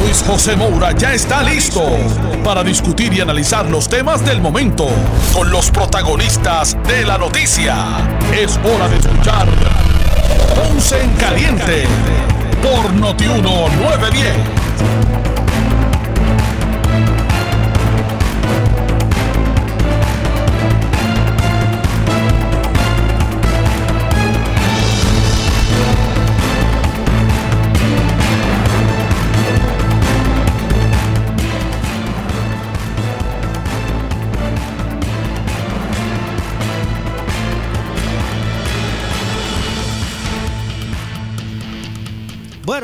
[0.00, 1.82] Luis José Moura ya está listo
[2.42, 4.88] para discutir y analizar los temas del momento
[5.34, 7.76] con los protagonistas de la noticia.
[8.32, 9.46] Es hora de escuchar
[10.54, 11.84] Ponce en Caliente
[12.62, 14.69] por Notiuno 910.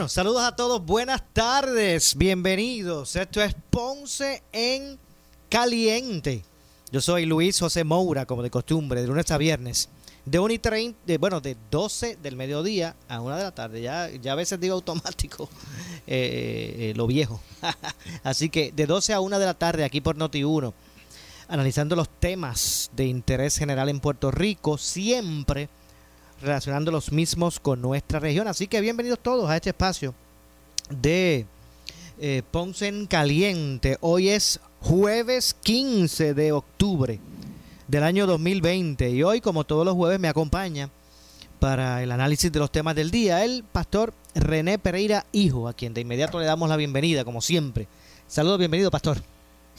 [0.09, 3.17] Saludos a todos, buenas tardes, bienvenidos.
[3.17, 5.01] Esto es Ponce en
[5.49, 6.45] Caliente.
[6.93, 9.89] Yo soy Luis José Moura, como de costumbre, de lunes a viernes,
[10.25, 13.81] de 1 y 30, de, bueno, de 12 del mediodía a 1 de la tarde.
[13.83, 15.49] Ya, ya a veces digo automático
[16.07, 17.41] eh, eh, lo viejo.
[18.23, 20.73] Así que de 12 a 1 de la tarde aquí por Noti1,
[21.49, 25.69] analizando los temas de interés general en Puerto Rico, siempre
[26.41, 28.49] relacionando los mismos con nuestra región.
[28.49, 30.15] Así que bienvenidos todos a este espacio
[30.91, 31.47] de
[32.19, 33.99] eh, Ponce en Caliente.
[34.01, 37.19] Hoy es jueves 15 de octubre
[37.89, 40.91] del año 2020 y hoy, como todos los jueves, me acompaña
[41.59, 45.95] para el análisis de los temas del día el pastor René Pereira Hijo, a quien
[45.95, 47.89] de inmediato le damos la bienvenida, como siempre.
[48.29, 49.23] Saludos, bienvenido, pastor.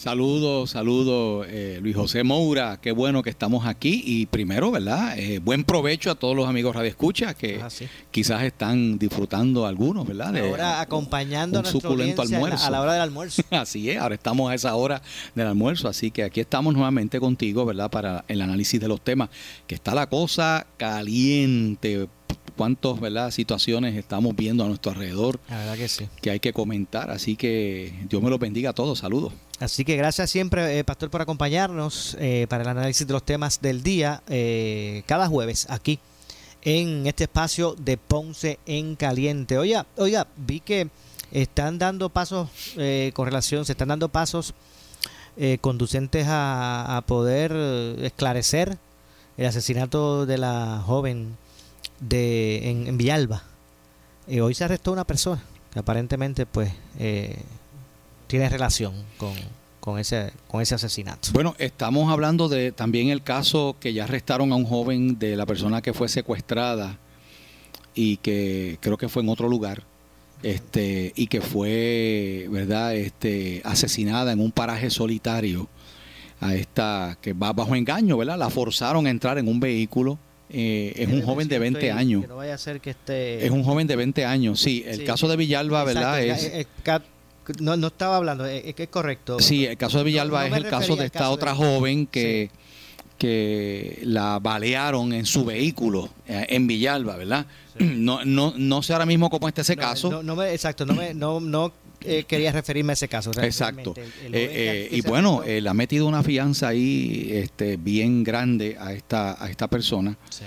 [0.02, 5.17] Saludos, saludos, eh, Luis José Moura, qué bueno que estamos aquí y primero, ¿verdad?
[5.17, 7.88] Eh, buen provecho a todos los amigos Radio Escucha que Ah, sí.
[8.12, 10.31] quizás están disfrutando algunos, ¿verdad?
[10.34, 12.68] De Ahora acompañando a un suculento almuerzo.
[12.68, 13.41] a la hora del almuerzo.
[13.50, 15.02] Así es, ahora estamos a esa hora
[15.34, 17.90] del almuerzo, así que aquí estamos nuevamente contigo, ¿verdad?
[17.90, 19.30] Para el análisis de los temas,
[19.66, 22.07] que está la cosa caliente.
[22.56, 26.07] ¿Cuántas, verdad, situaciones estamos viendo a nuestro alrededor La verdad que sí.
[26.22, 27.09] que hay que comentar?
[27.12, 29.00] Así que Dios me los bendiga a todos.
[29.00, 29.34] Saludos.
[29.59, 33.59] Así que gracias siempre, eh, Pastor, por acompañarnos eh, para el análisis de los temas
[33.62, 36.00] del día eh, cada jueves aquí
[36.62, 39.57] en este espacio de Ponce en Caliente.
[39.57, 40.90] Oiga, oiga, vi que
[41.31, 44.53] están dando pasos eh, con relación, se están dando pasos
[45.38, 47.51] eh, conducentes a, poder
[48.03, 48.78] esclarecer
[49.38, 51.38] el asesinato de la joven
[52.00, 53.44] de en, en Villalba.
[54.28, 55.41] Eh, hoy se arrestó una persona
[55.72, 56.72] que aparentemente pues
[58.27, 59.33] tiene relación con,
[59.79, 61.29] con ese con ese asesinato.
[61.33, 65.45] Bueno, estamos hablando de también el caso que ya arrestaron a un joven de la
[65.45, 66.97] persona que fue secuestrada
[67.95, 69.83] y que creo que fue en otro lugar.
[70.43, 72.95] Este, y que fue, ¿verdad?
[72.95, 75.67] Este, asesinada en un paraje solitario
[76.39, 78.38] a esta que va bajo engaño, ¿verdad?
[78.38, 80.19] La forzaron a entrar en un vehículo.
[80.49, 82.21] eh, es un joven de 20 años.
[82.21, 84.83] Que no vaya a ser que esté Es un joven de 20 años, sí.
[84.85, 85.03] El Sí.
[85.03, 86.21] caso de Villalba, ¿verdad?
[86.23, 86.67] Es, eh,
[87.59, 89.40] no, no estaba hablando, eh, es que es correcto.
[89.40, 91.56] Sí, el caso de Villalba No- no es el caso de esta caso de- otra
[91.56, 92.50] joven que,
[93.18, 97.46] que la balearon en su vehículo eh, en Villalba, ¿verdad?
[97.80, 100.24] No, no, no sé ahora mismo cómo está ese caso.
[100.24, 101.72] no, me, exacto, no me, no, no
[102.02, 103.31] eh, quería referirme a ese caso.
[103.41, 103.94] Exacto.
[103.96, 108.24] El- el Eh, eh, y bueno, eh, le ha metido una fianza ahí este, bien
[108.24, 110.16] grande a esta, a esta persona.
[110.30, 110.44] Sí.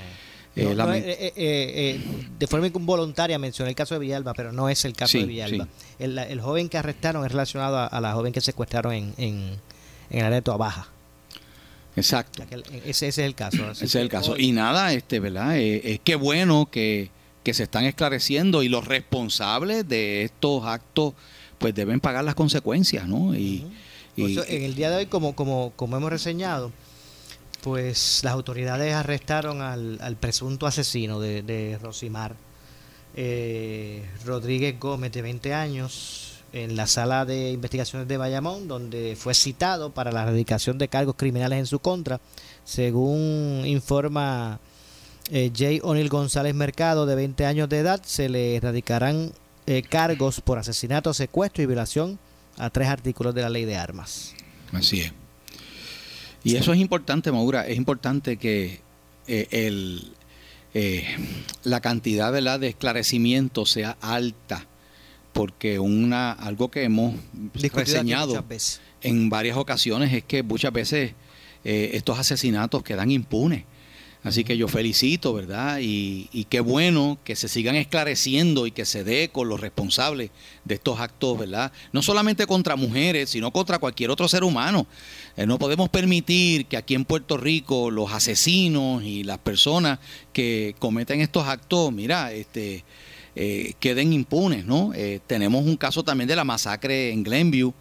[0.60, 2.00] Eh, no, eh, eh, eh,
[2.38, 5.24] de forma involuntaria mencioné el caso de Villalba, pero no es el caso Sí, de
[5.26, 5.68] Villalba.
[5.98, 9.34] El, el joven que arrestaron es relacionado a, a la joven que secuestraron en, en,
[10.10, 10.88] en el área de Toa Baja.
[11.96, 12.42] Exacto.
[12.42, 13.64] Aquel- Ese, ese es el caso.
[13.64, 14.32] así Ese es el caso.
[14.32, 15.56] hoy- Y nada, este, ¿verdad?
[15.58, 17.10] Eh, es que bueno que,
[17.42, 21.14] que se están esclareciendo y los responsables de estos actos
[21.58, 23.34] pues deben pagar las consecuencias, ¿no?
[23.34, 23.66] Y,
[24.16, 26.72] y- eso, en el día de hoy, como, como, como hemos reseñado,
[27.62, 32.34] pues las autoridades arrestaron al, presunto asesino de, Rosimar,
[33.14, 39.34] eh, Rodríguez Gómez, de 20 años, en la sala de investigaciones de Bayamón, donde fue
[39.34, 42.20] citado para la erradicación de cargos criminales en su contra,
[42.64, 44.58] según informa
[45.30, 49.32] eh, Jay O'Neill González Mercado, de 20 años de edad, se le erradicarán
[49.66, 52.18] eh, cargos por asesinato, secuestro y violación
[52.58, 54.34] a tres artículos de la ley de armas.
[54.72, 55.12] Así es.
[56.42, 58.80] Y eso es importante, Maura, es importante que
[59.26, 60.12] eh, el,
[60.74, 61.04] eh,
[61.64, 62.60] la cantidad ¿verdad?
[62.60, 64.66] de esclarecimiento sea alta,
[65.32, 67.14] porque una algo que hemos
[67.54, 68.44] Discutido reseñado
[69.02, 71.12] en varias ocasiones es que muchas veces
[71.64, 73.64] eh, estos asesinatos quedan impunes.
[74.22, 75.78] Así que yo felicito, ¿verdad?
[75.80, 80.30] Y, y, qué bueno que se sigan esclareciendo y que se dé con los responsables
[80.66, 81.72] de estos actos, ¿verdad?
[81.92, 84.86] No solamente contra mujeres, sino contra cualquier otro ser humano.
[85.38, 89.98] Eh, no podemos permitir que aquí en Puerto Rico los asesinos y las personas
[90.34, 92.84] que cometen estos actos, mira, este,
[93.34, 94.92] eh, queden impunes, ¿no?
[94.94, 97.72] Eh, tenemos un caso también de la masacre en Glenview,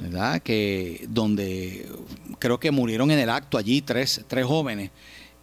[0.00, 0.40] ¿verdad?
[0.40, 1.86] Que donde
[2.38, 4.90] creo que murieron en el acto allí tres, tres jóvenes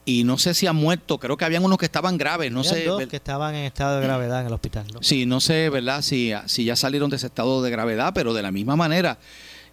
[0.06, 2.86] y no sé si han muerto, creo que habían unos que estaban graves, no sé.
[2.86, 4.86] Dos que estaban en estado de gravedad en el hospital.
[4.94, 5.02] ¿no?
[5.02, 6.04] Sí, no sé, ¿verdad?
[6.04, 9.18] Si, si ya salieron de ese estado de gravedad, pero de la misma manera,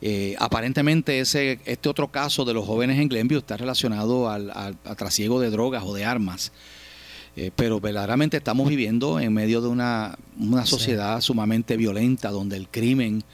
[0.00, 4.76] eh, aparentemente ese este otro caso de los jóvenes en Glenview está relacionado al, al,
[4.96, 6.50] trasiego de drogas o de armas.
[7.36, 12.68] Eh, pero verdaderamente estamos viviendo en medio de una, una sociedad sumamente violenta donde el
[12.68, 13.24] crimen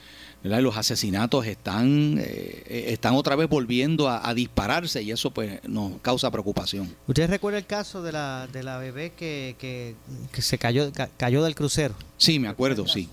[0.43, 6.31] los asesinatos están, eh, están otra vez volviendo a, dispararse y eso pues nos causa
[6.31, 6.95] preocupación.
[7.07, 11.55] ¿Usted recuerda el caso de la, de la bebé que, que, se cayó, cayó del
[11.55, 11.95] crucero?
[12.17, 13.09] Sí, me acuerdo, sí.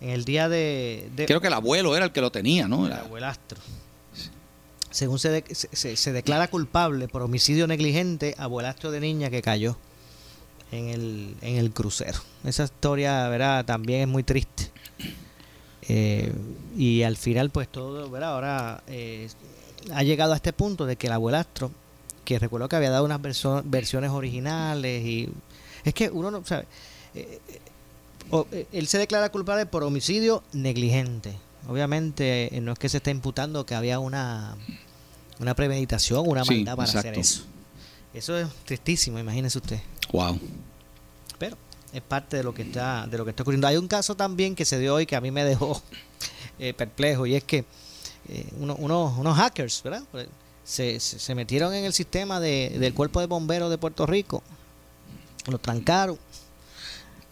[0.00, 2.86] En el día de, Creo que el abuelo era el que lo tenía, ¿no?
[2.86, 3.60] El abuelastro.
[4.90, 9.78] Según se, se, se, declara culpable por homicidio negligente, abuelastro de niña que cayó
[10.70, 12.18] en el, en el crucero.
[12.44, 13.64] Esa historia, ¿verdad?
[13.64, 14.70] También es muy triste.
[15.88, 16.32] Eh,
[16.76, 18.34] y al final, pues todo, ¿verdad?
[18.34, 19.28] Ahora eh,
[19.92, 21.70] ha llegado a este punto de que el abuelastro,
[22.24, 23.20] que recuerdo que había dado unas
[23.64, 25.28] versiones originales y
[25.84, 26.66] es que uno no sabe.
[27.14, 27.40] Eh,
[28.72, 31.34] él se declara culpable por homicidio negligente.
[31.68, 34.56] Obviamente no es que se esté imputando que había una,
[35.40, 37.44] una premeditación, una maldad para hacer eso.
[38.14, 39.80] Eso es tristísimo, imagínese usted.
[40.12, 40.38] Wow.
[41.38, 41.56] Pero
[41.92, 43.66] es parte de lo que está de lo que está ocurriendo.
[43.66, 45.80] Hay un caso también que se dio hoy que a mí me dejó
[46.58, 47.64] eh, perplejo y es que
[48.28, 50.02] eh, uno, unos hackers, ¿verdad?
[50.10, 50.28] Pues,
[50.64, 54.44] se, se, metieron en el sistema de, del cuerpo de bomberos de Puerto Rico,
[55.50, 56.16] lo trancaron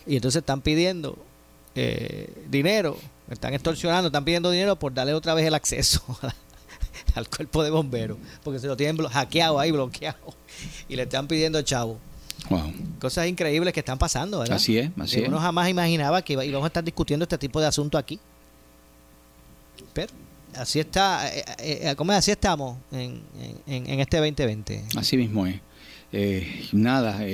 [0.05, 1.17] y entonces están pidiendo
[1.77, 2.97] eh, dinero,
[3.31, 6.03] están extorsionando, están pidiendo dinero por darle otra vez el acceso
[7.15, 10.35] al cuerpo de bomberos, porque se lo tienen hackeado ahí, bloqueado,
[10.89, 11.99] y le están pidiendo chavo.
[12.99, 14.57] Cosas increíbles que están pasando, ¿verdad?
[14.57, 17.99] Así es, así Uno jamás imaginaba que íbamos a estar discutiendo este tipo de asunto
[17.99, 18.19] aquí.
[19.93, 20.13] Pero
[20.55, 22.19] así está, eh, eh, eh ¿cómo es?
[22.19, 23.23] Así estamos en,
[23.67, 24.85] en, este 2020.
[24.97, 25.61] Así mismo es.
[26.13, 27.25] Eh, nada,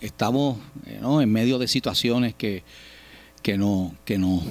[0.00, 2.62] estamos en medio de situaciones que,
[3.42, 4.42] que, no, que, no,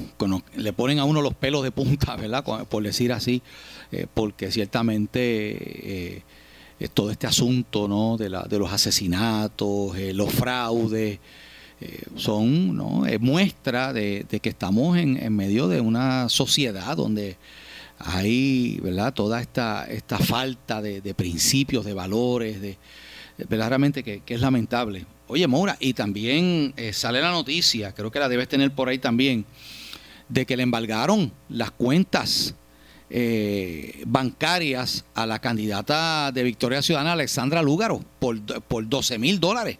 [0.56, 2.44] le ponen a uno los pelos de punta, ¿verdad?
[2.44, 3.42] Por decir así,
[4.14, 6.24] porque ciertamente eh,
[6.94, 8.18] todo este asunto ¿no?
[8.18, 11.19] de, la, de los asesinatos, eh, los fraudes,
[11.81, 13.04] eh, son ¿no?
[13.19, 17.38] muestra de, que estamos en, en, medio de una sociedad donde
[17.98, 19.13] hay ¿verdad?
[19.13, 22.78] toda esta, esta falta de, principios, de valores, de,
[23.50, 25.06] verdaderamente que, que, es lamentable.
[25.28, 29.45] Oye, Mora, y también sale la noticia, creo que la debes tener por ahí también,
[30.30, 32.56] de que le embargaron las cuentas
[33.10, 39.78] eh, bancarias a la candidata de Victoria Ciudadana, Alexandra Lúgaro, por, por 12 mil dólares.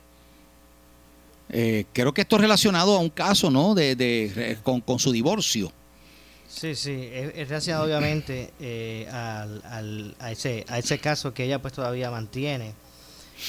[1.50, 3.74] Eh, creo que esto es relacionado a un caso, ¿no?
[3.74, 5.72] De, con, su divorcio.
[6.48, 11.74] Sí, sí, es, gracias obviamente eh, al, a, ese, a ese caso que ella pues
[11.74, 12.74] todavía mantiene.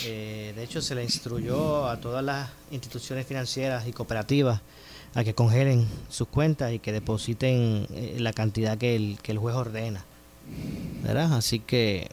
[0.05, 4.61] de hecho, se le instruyó a todas las instituciones financieras y cooperativas
[5.17, 9.39] a que congelen sus cuentas y que depositen eh, la cantidad que el, que el
[9.39, 10.05] juez ordena.
[11.03, 11.33] ¿verdad?
[11.33, 12.09] Así que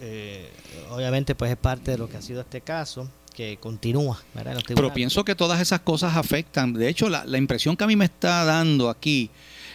[0.00, 0.50] eh,
[0.90, 4.20] obviamente pues es parte de lo que ha sido este caso que continúa.
[4.34, 4.60] ¿verdad?
[4.66, 6.72] Pero pienso que todas esas cosas afectan.
[6.72, 9.30] De hecho, la, la impresión que a mí me está dando aquí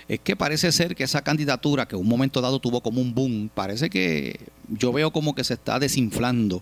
[0.09, 3.15] es que parece ser que esa candidatura que en un momento dado tuvo como un
[3.15, 6.61] boom, parece que yo veo como que se está desinflando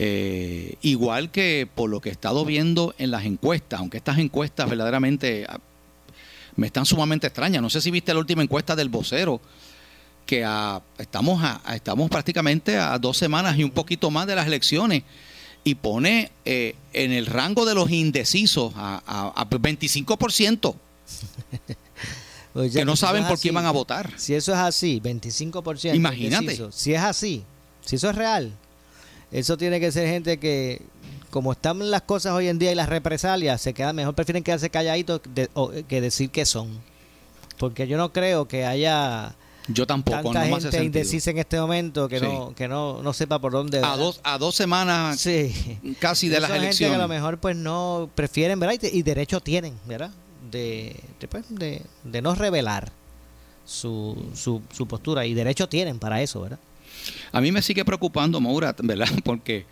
[0.00, 4.70] eh, igual que por lo que he estado viendo en las encuestas, aunque estas encuestas
[4.70, 5.58] verdaderamente ah,
[6.54, 7.60] me están sumamente extrañas.
[7.60, 9.40] No sé si viste la última encuesta del vocero,
[10.24, 10.46] que
[10.98, 15.02] estamos, a, estamos prácticamente a dos semanas y un poquito más de las elecciones
[15.64, 20.74] y pone eh, en el rango de los indecisos a, a, 25%.
[22.72, 24.12] que no saben por quién van a votar.
[24.16, 25.96] Si eso es así, 25%.
[25.96, 26.56] Imagínate.
[26.70, 27.42] si es así,
[27.84, 28.52] si eso es real,
[29.30, 30.82] eso tiene que ser gente que,
[31.30, 34.70] como están las cosas hoy en día y las represalias, se quedan mejor, prefieren quedarse
[34.70, 35.20] calladitos
[35.88, 36.80] que decir que son.
[37.58, 39.34] Porque yo no creo que haya
[39.66, 43.52] yo tampoco, tanta gente indecisa en este momento que no que no, no sepa por
[43.52, 45.78] dónde a dos a dos semanas sí.
[45.98, 49.40] casi de las elecciones gente que a lo mejor pues no prefieren verdad y, derecho
[49.40, 50.10] tienen verdad
[50.50, 52.92] de de, pues, de, de no revelar
[53.68, 55.26] su, su, su postura.
[55.26, 56.58] Y derecho tienen para eso verdad
[57.32, 59.08] a mí me sigue preocupando, Maura, ¿verdad?
[59.24, 59.66] Porque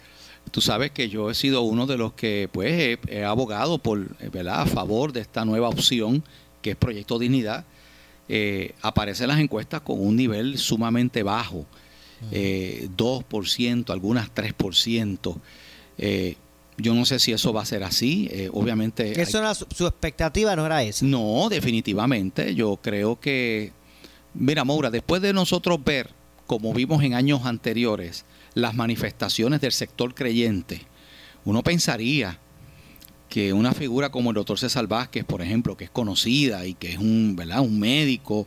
[0.51, 4.63] Tú sabes que yo he sido uno de los que pues he, abogado por, ¿verdad?
[4.63, 6.23] a favor de esta nueva opción
[6.63, 7.65] que es Proyecto Dignidad.
[8.29, 11.67] Eh, aparece en las encuestas con un nivel sumamente bajo,
[12.33, 15.37] 2%, algunas 3%.
[15.99, 16.37] Eh,
[16.79, 18.29] yo no sé si eso va a ser así.
[18.31, 19.21] Eh, obviamente.
[19.21, 21.05] Eso su, expectativa no era esa.
[21.07, 22.55] No, definitivamente.
[22.55, 23.73] Yo creo que.
[24.35, 26.11] Mira, Maura, después de nosotros ver,
[26.47, 28.25] como vimos en años anteriores,
[28.55, 30.83] las manifestaciones del sector creyente,
[31.45, 32.39] uno pensaría
[33.29, 36.93] que una figura como el doctor César Vázquez, por ejemplo, que es conocida y que
[36.93, 37.61] es un, ¿verdad?
[37.61, 38.47] un médico,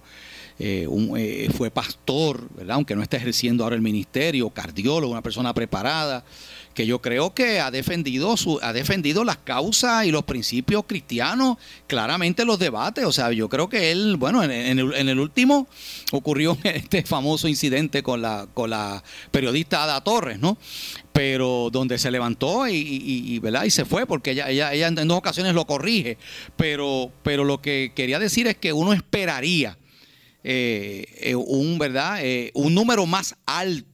[0.57, 0.87] eh,
[1.17, 2.75] eh, fue pastor, ¿verdad?
[2.75, 6.23] aunque no está ejerciendo ahora el ministerio, cardiólogo, una persona preparada,
[6.73, 11.57] que yo creo que ha defendido su, ha defendido las causas y los principios cristianos
[11.87, 13.05] claramente los debates.
[13.05, 15.67] O sea, yo creo que él, bueno, en, el, último
[16.11, 20.57] ocurrió este famoso incidente con la, con la periodista Ada Torres, ¿no?
[21.11, 23.65] Pero donde se levantó y, ¿verdad?
[23.65, 26.17] y se fue, porque ella, ella, ella en dos ocasiones lo corrige.
[26.55, 29.77] Pero, pero lo que quería decir es que uno esperaría
[30.43, 32.19] eh, eh, un, ¿verdad?
[32.23, 33.88] Eh, un número más alto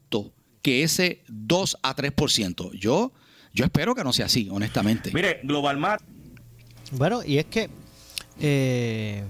[0.66, 2.72] que ese 2 a 3%.
[2.72, 3.12] Yo,
[3.54, 5.12] yo espero que no sea así, honestamente.
[5.14, 6.02] Mire, Global Mar.
[6.94, 7.70] Bueno, y es que
[8.40, 9.24] eh,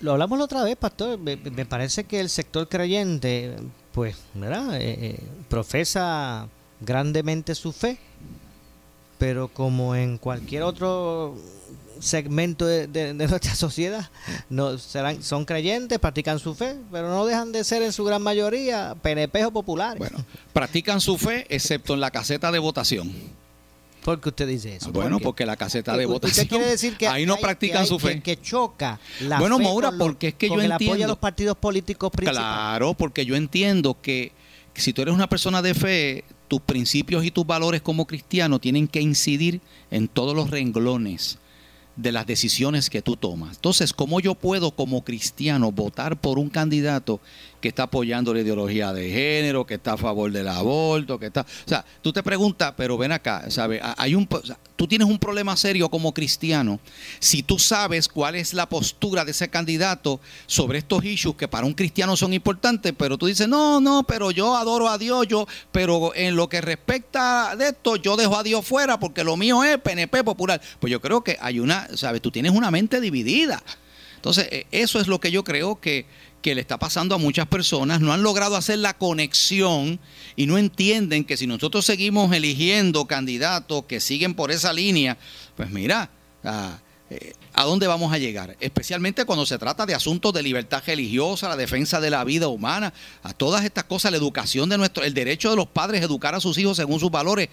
[0.00, 1.20] lo hablamos la otra vez, pastor.
[1.20, 3.58] Me, parece que el sector creyente,
[3.92, 4.80] pues, ¿verdad?
[4.80, 6.48] Eh, eh, profesa
[6.80, 7.96] grandemente su fe,
[9.18, 11.36] pero como en cualquier otro
[12.00, 14.10] segmento de, nuestra sociedad
[14.48, 18.22] no serán son creyentes, practican su fe, pero no dejan de ser en su gran
[18.22, 19.98] mayoría PNP o populares.
[19.98, 23.12] Bueno, practican su fe excepto en la caseta de votación.
[24.04, 24.90] ¿Por qué usted dice eso?
[24.90, 26.46] Bueno, porque la caseta de votación.
[26.46, 28.20] quiere decir que ahí no practican su fe.
[28.22, 31.06] Que, choca la bueno, Maura, porque es que yo entiendo.
[31.06, 32.40] los partidos políticos principales.
[32.40, 34.32] Claro, porque yo entiendo que
[34.74, 38.88] si tú eres una persona de fe, tus principios y tus valores como cristiano tienen
[38.88, 41.38] que incidir en todos los renglones
[41.98, 43.56] de las decisiones que tú tomas.
[43.56, 47.20] Entonces, ¿cómo yo puedo como cristiano votar por un candidato
[47.60, 51.40] que está apoyando la ideología de género, que está a favor del aborto, que está...
[51.40, 53.82] O sea, tú te preguntas, pero ven acá, ¿sabes?
[53.96, 54.28] Hay un,
[54.76, 56.78] tú tienes un problema serio como cristiano
[57.18, 61.66] si tú sabes cuál es la postura de ese candidato sobre estos issues que para
[61.66, 65.48] un cristiano son importantes, pero tú dices, no, no, pero yo adoro a Dios, yo,
[65.72, 69.64] pero en lo que respecta de esto, yo dejo a Dios fuera porque lo mío
[69.64, 70.60] es PNP popular.
[70.78, 72.22] Pues yo creo que hay una, ¿sabes?
[72.22, 73.62] Tú tienes una mente dividida.
[74.16, 76.06] Entonces, e, eso es lo que yo creo que
[76.42, 79.98] que le está pasando a muchas personas, no han logrado hacer la conexión
[80.36, 85.18] y no entienden que si nosotros seguimos eligiendo candidatos que siguen por esa línea,
[85.56, 86.10] pues mira,
[86.44, 86.78] a,
[87.10, 91.48] eh, a dónde vamos a llegar, especialmente cuando se trata de asuntos de libertad religiosa,
[91.48, 92.92] la defensa de la vida humana,
[93.22, 96.34] a todas estas cosas, la educación de nuestro, el derecho de los padres a educar
[96.34, 97.48] a sus hijos según sus valores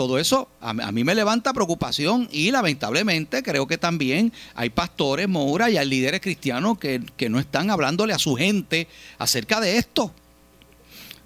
[0.00, 5.68] todo eso a, mí me levanta preocupación y lamentablemente creo que también hay pastores, Moura,
[5.68, 8.88] y hay líderes cristianos que, no están hablándole a su gente
[9.18, 10.10] acerca de esto.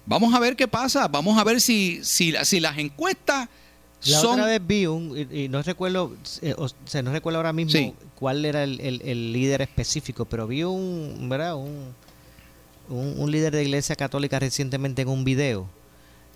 [0.05, 3.47] Vamos a ver qué pasa, vamos a ver si, si, si las encuestas...
[4.07, 7.95] La otra vez vi un, y, no recuerdo, eh, o sea, no recuerdo ahora mismo
[8.15, 11.55] cuál era el, líder específico, pero vi un, ¿verdad?
[11.55, 11.95] Un,
[12.89, 15.65] un líder de iglesia católica recientemente en un video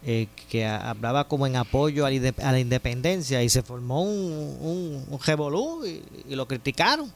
[0.06, 5.86] eh, que hablaba como en apoyo a la, independencia y se formó un, un, revolú
[5.86, 7.12] y, lo criticaron.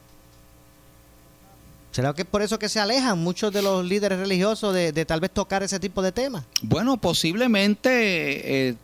[1.92, 5.20] ¿Será que es por eso que se alejan muchos de los líderes religiosos de, tal
[5.20, 6.44] vez tocar ese tipo de temas?
[6.60, 8.74] Bueno, posiblemente eh,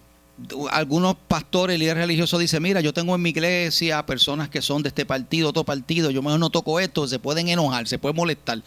[0.70, 4.88] algunos pastores, líderes religiosos dicen, mira, yo tengo en mi iglesia personas que son de
[4.88, 8.62] este partido, otro partido, yo mejor no toco esto, se pueden enojar, se pueden molestar.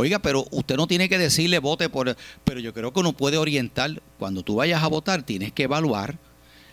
[0.00, 2.16] Oiga, pero usted no tiene que decirle vote por...
[2.44, 6.18] Pero yo creo que uno puede orientar, cuando tú vayas a votar, tienes que evaluar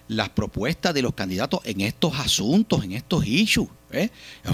[0.07, 3.67] las propuestas de los candidatos en estos asuntos, en estos issues.
[3.91, 4.09] ¿eh?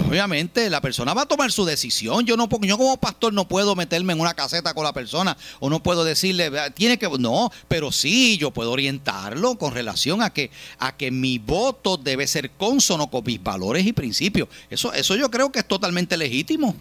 [0.08, 2.26] Obviamente la persona va a tomar su decisión.
[2.26, 5.70] Yo no yo como pastor no puedo meterme en una caseta con la persona o
[5.70, 10.50] no puedo decirle tiene que no, pero sí yo puedo orientarlo con relación a que
[10.78, 14.48] a que mi voto debe ser consono con mis valores y principios.
[14.70, 16.74] Eso eso yo creo que es totalmente legítimo.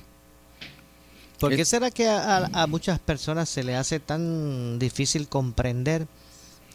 [1.49, 6.07] ¿Por qué será que a, a muchas personas se le hace tan difícil comprender?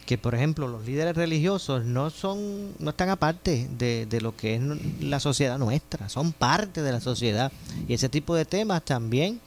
[0.05, 4.55] que por ejemplo los líderes religiosos no son no están aparte de, de, lo que
[4.55, 4.61] es
[5.01, 7.51] la sociedad nuestra son parte de la sociedad
[7.87, 9.39] y ese tipo de temas también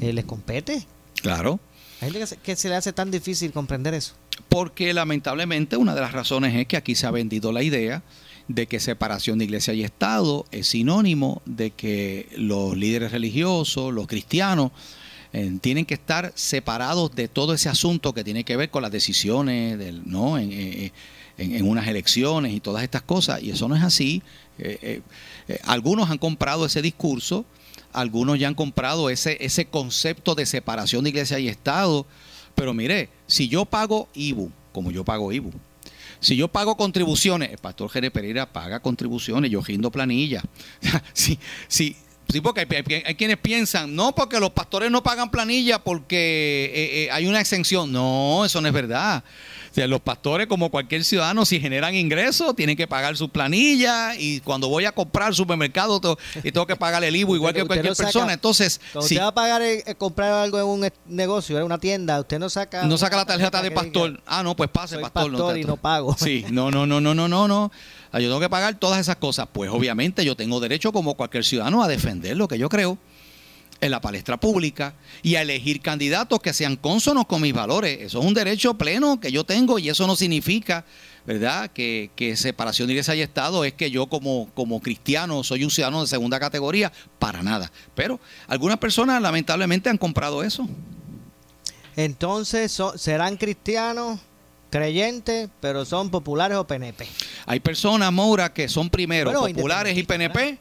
[0.00, 0.86] eh, les compete.
[1.20, 1.60] Claro.
[2.00, 4.14] Hay gente que se, le hace tan difícil comprender eso.
[4.48, 8.02] Porque lamentablemente una de las razones es que aquí se ha vendido la idea
[8.48, 14.06] de que separación de iglesia y Estado es sinónimo de que los líderes religiosos, los
[14.06, 14.72] cristianos,
[15.32, 18.90] eh, tienen que estar separados de todo ese asunto que tiene que ver con las
[18.90, 20.38] decisiones, del, ¿no?
[20.38, 20.92] En, eh,
[21.38, 23.42] en, unas elecciones y todas estas cosas.
[23.42, 24.22] Y eso no es así.
[24.58, 25.00] Eh,
[25.48, 27.46] eh, algunos han comprado ese discurso,
[27.92, 32.06] algunos ya han comprado ese, ese concepto de separación de iglesia y Estado.
[32.54, 35.52] Pero mire, si yo pago IBU, como yo pago IBU,
[36.20, 40.42] si yo pago contribuciones, el pastor Jerez Pereira paga contribuciones, yo rindo planilla.
[41.12, 41.96] si, si,
[42.30, 42.66] Sí, porque
[43.06, 47.40] hay, quienes piensan, no, porque los pastores no pagan planilla porque eh, eh, hay una
[47.40, 47.90] exención.
[47.90, 49.24] No, eso no es verdad.
[49.70, 54.14] O sea, los pastores, como cualquier ciudadano, si generan ingresos, tienen que pagar su planilla
[54.14, 56.00] y cuando voy a comprar supermercado
[56.42, 58.34] y tengo que pagar el IVU igual que cualquier persona.
[58.34, 62.20] Entonces, si usted va a pagar eh, comprar algo en un negocio, en una tienda,
[62.20, 64.22] usted no saca no saca la tarjeta de pastor.
[64.26, 65.30] ah, no, pues pase, pastor.
[65.30, 66.14] pastor y no pago.
[66.18, 67.72] Sí, no, no, no, no, no, no, no.
[68.12, 69.48] Ah, yo tengo que pagar todas esas cosas.
[69.52, 72.98] Pues obviamente yo tengo derecho como cualquier ciudadano a defender lo que yo creo
[73.80, 77.98] en la palestra pública y a elegir candidatos que sean cónsonos con mis valores.
[78.00, 80.84] Eso es un derecho pleno que yo tengo y eso no significa,
[81.26, 85.70] ¿verdad?, que, separación de iglesia y Estado es que yo como, como cristiano soy un
[85.70, 87.70] ciudadano de segunda categoría, para nada.
[87.94, 90.68] Pero algunas personas lamentablemente han comprado eso.
[91.96, 94.20] Entonces, ¿serán cristianos?
[94.70, 97.06] Creyentes, pero son populares o PNP.
[97.46, 100.58] Hay personas, Moura, que son primero populares y PNP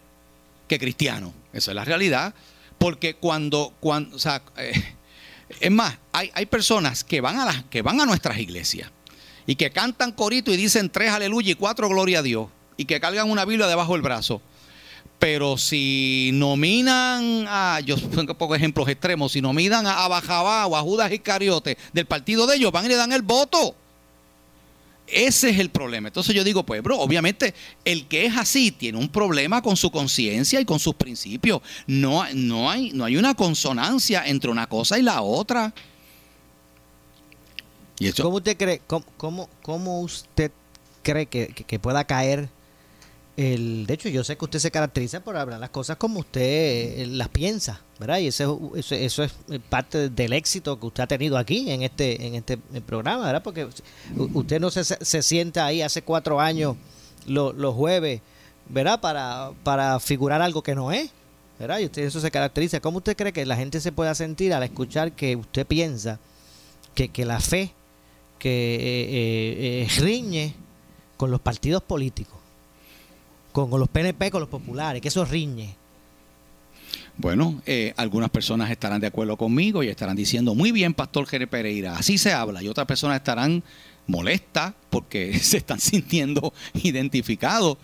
[0.68, 1.32] que cristianos.
[1.54, 2.34] Esa es la realidad.
[2.78, 4.74] Porque cuando, cuando o sea, eh,
[5.60, 8.92] es más, hay, hay personas que van, a las, que van a nuestras iglesias
[9.46, 13.00] y que cantan corito y dicen tres aleluya y cuatro gloria a Dios y que
[13.00, 14.42] cargan una Biblia debajo del brazo.
[15.20, 17.96] Pero si nominan a, yo
[18.38, 22.72] pongo ejemplos extremos, si nominan a Bajabá o a Judas Iscariote del partido de ellos,
[22.72, 23.76] van y le dan el voto.
[25.08, 26.10] Ese es el problema.
[26.10, 27.54] Entonces yo digo, pues, bro, obviamente
[27.86, 31.62] el que es así tiene un problema con su conciencia y con sus principios.
[31.88, 35.74] No, no, hay, no hay una consonancia entre una cosa y la otra.
[38.00, 40.52] ¿Y ¿Cómo usted cree, cómo, cómo, usted
[41.02, 42.50] cree que pueda caer
[43.38, 46.42] el, de hecho, yo sé que usted se caracteriza por hablar las cosas como usted
[46.42, 48.18] eh, las piensa, ¿verdad?
[48.18, 49.32] Y eso, eso, eso, es
[49.70, 53.44] parte del éxito que usted ha tenido aquí en este, en este programa, ¿verdad?
[53.44, 53.68] Porque
[54.34, 56.78] usted no se, se sienta ahí hace cuatro años
[57.28, 58.22] los jueves,
[58.70, 59.00] ¿verdad?
[59.00, 61.12] Para, para figurar algo que no es,
[61.60, 61.78] ¿verdad?
[61.78, 62.80] Y usted eso se caracteriza.
[62.80, 66.20] ¿Cómo usted cree que la gente se pueda sentir al escuchar que usted piensa
[66.96, 67.72] que, que la fe
[68.40, 70.56] que eh, eh, riñe
[71.18, 72.37] con los partidos políticos?
[73.66, 75.76] Con, los PNP, con los populares, que eso riñe.
[77.18, 81.48] Bueno, eh, algunas personas estarán de acuerdo conmigo y estarán diciendo, muy bien, Pastor Jere
[81.48, 82.62] Pereira, así se habla.
[82.62, 83.64] Y otras personas estarán
[84.08, 87.78] molesta porque se están sintiendo identificados.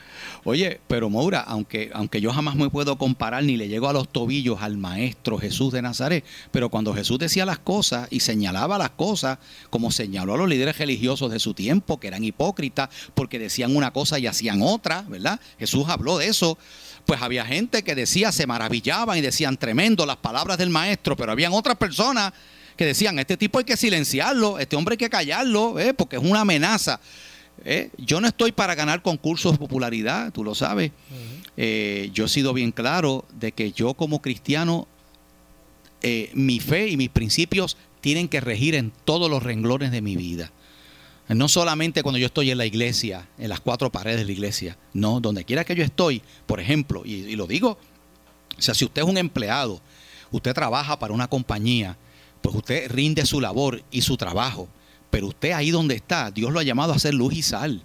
[0.44, 4.10] Oye, pero Moura, aunque, aunque yo jamás me puedo comparar ni le llego a los
[4.10, 8.92] tobillos al maestro Jesús de Nazaret, pero cuando Jesús decía las cosas y señalaba las
[8.92, 13.76] cosas, como señaló a los líderes religiosos de su tiempo, que eran hipócritas porque decían
[13.76, 15.40] una cosa y hacían otra, ¿verdad?
[15.60, 16.58] Jesús habló de eso
[17.06, 21.34] pues había gente que decía, se maravillaban y decían tremendo las palabras del maestro, pero
[21.34, 22.32] habían otras personas
[22.76, 25.94] que decían, este tipo hay que silenciarlo, este hombre hay que callarlo, ¿eh?
[25.94, 27.00] porque es una amenaza.
[27.64, 27.90] ¿eh?
[27.98, 30.92] Yo no estoy para ganar concursos de popularidad, tú lo sabes.
[31.56, 34.88] Eh, yo he sido bien claro de que yo como cristiano,
[36.34, 40.52] mi fe y mis principios tienen que regir en todos los renglones de mi vida.
[41.30, 44.78] No solamente cuando yo estoy en la iglesia, en las cuatro paredes de la iglesia,
[44.94, 47.78] no, donde quiera que yo estoy, por ejemplo, y, y lo digo,
[48.58, 49.82] o sea, si usted es un empleado,
[50.32, 51.98] usted trabaja para una compañía,
[52.44, 54.68] pues usted rinde su labor y su trabajo,
[55.10, 57.82] pero usted ahí donde está, Dios lo ha llamado a ser luz y sal.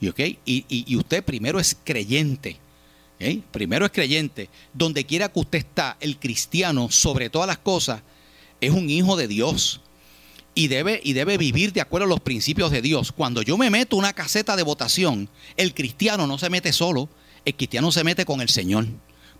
[0.00, 2.56] ¿Y, y, usted primero es creyente.
[3.50, 4.48] Primero es creyente.
[4.72, 8.02] Donde quiera que usted está, el cristiano, sobre todas las cosas,
[8.60, 9.80] es un hijo de Dios.
[10.54, 13.10] Y debe, y debe vivir de acuerdo a los principios de Dios.
[13.10, 17.08] Cuando yo me meto una caseta de votación, el cristiano no se mete solo,
[17.44, 18.86] el cristiano se mete con el Señor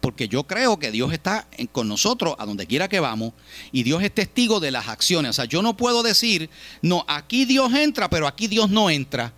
[0.07, 3.33] porque yo creo que Dios está con nosotros a donde quiera que vamos
[3.73, 5.31] y Dios es testigo de las acciones.
[5.31, 6.49] O sea, yo no puedo decir,
[6.81, 9.33] no, aquí Dios entra, pero aquí Dios no entra.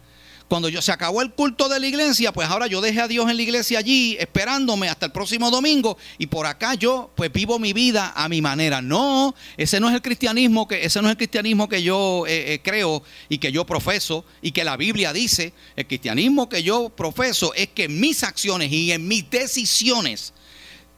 [0.47, 3.31] Cuando yo se acabó el culto de la iglesia, pues ahora yo dejé a Dios
[3.31, 7.59] en la iglesia allí esperándome hasta el próximo domingo y por acá yo pues vivo
[7.59, 8.83] mi vida a mi manera.
[8.83, 12.53] No, ese no es el cristianismo que ese no es el cristianismo que yo eh,
[12.53, 15.55] eh, creo y que yo profeso y que la Biblia dice.
[15.77, 20.35] El cristianismo que yo profeso es que mis acciones y en mis decisiones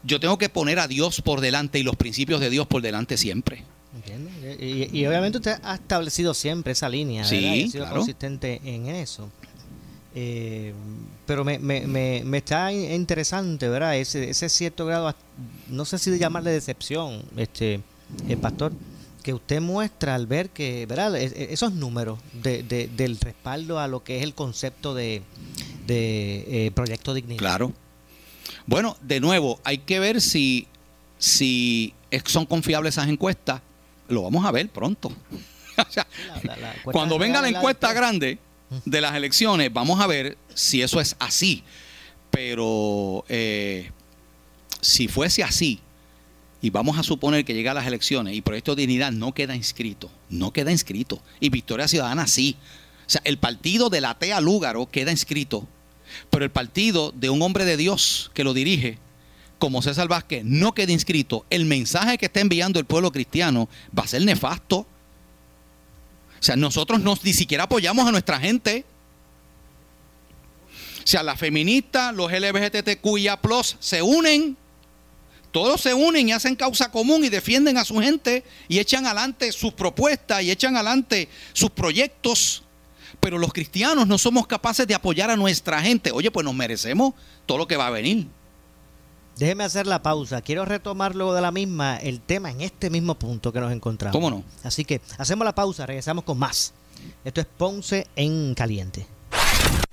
[0.02, 3.16] yo tengo que poner a Dios por delante y los principios de Dios por delante
[3.16, 3.64] siempre.
[4.60, 9.28] Y, obviamente usted ha establecido siempre esa línea, sí, y ha sido consistente en eso.
[10.14, 10.72] Eh,
[11.26, 11.86] pero me, me,
[12.24, 13.96] me, está interesante, ¿verdad?
[13.96, 15.14] Ese, ese cierto grado,
[15.68, 17.80] no sé si llamarle decepción, este,
[18.28, 18.72] el pastor,
[19.22, 21.14] que usted muestra al ver que, ¿verdad?
[21.16, 25.22] E- e- Esos números de, de- del respaldo a lo que es el concepto de,
[25.86, 27.38] de eh, Proyecto Dignidad.
[27.38, 27.72] Claro.
[28.66, 30.66] Bueno, de nuevo, hay que ver si,
[31.18, 31.92] si
[32.26, 33.60] son confiables esas encuestas.
[34.08, 35.12] Lo vamos a ver pronto.
[35.78, 38.38] O sea, La- la- la encuesta cuando venga la encuesta grande
[38.84, 41.64] de las elecciones, vamos a ver si eso es así.
[42.30, 43.90] Pero eh,
[44.82, 45.80] si fuese así,
[46.62, 49.56] y vamos a suponer que llega a las elecciones y Proyecto de Dignidad no queda
[49.56, 52.56] inscrito, no queda inscrito, y Victoria Ciudadana sí.
[53.06, 55.66] O sea, el partido de la Tea Lúgaro queda inscrito,
[56.30, 58.98] pero el partido de un hombre de Dios que lo dirige,
[59.58, 64.04] como César Vázquez, no queda inscrito, el mensaje que está enviando el pueblo cristiano va
[64.04, 64.78] a ser nefasto.
[64.78, 68.84] O sea, nosotros no, ni siquiera apoyamos a nuestra gente.
[71.04, 73.38] O sea, las feministas, los LGBTQIA,
[73.78, 74.56] se unen,
[75.50, 79.52] todos se unen y hacen causa común y defienden a su gente y echan adelante
[79.52, 82.62] sus propuestas y echan adelante sus proyectos.
[83.20, 86.10] Pero los cristianos no somos capaces de apoyar a nuestra gente.
[86.12, 87.14] Oye, pues nos merecemos
[87.46, 88.28] todo lo que va a venir.
[89.36, 90.42] Déjeme hacer la pausa.
[90.42, 94.14] Quiero retomar luego de la misma el tema en este mismo punto que nos encontramos.
[94.14, 94.44] ¿Cómo no?
[94.64, 96.74] Así que hacemos la pausa, regresamos con más.
[97.24, 99.06] Esto es Ponce en Caliente.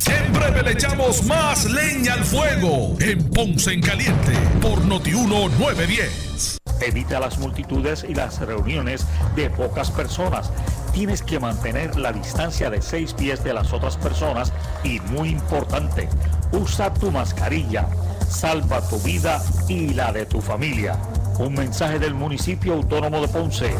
[0.05, 6.57] En breve le echamos más leña al fuego en Ponce en Caliente por Notiuno 910.
[6.81, 10.51] Evita las multitudes y las reuniones de pocas personas.
[10.97, 14.51] Tienes que mantener la distancia de seis pies de las otras personas
[14.83, 16.09] y muy importante,
[16.51, 17.87] usa tu mascarilla.
[18.27, 20.97] Salva tu vida y la de tu familia.
[21.37, 23.75] Un mensaje del municipio autónomo de Ponce.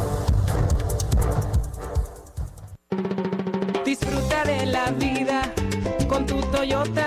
[3.84, 5.52] Disfruta de la vida
[6.08, 7.07] con tu Toyota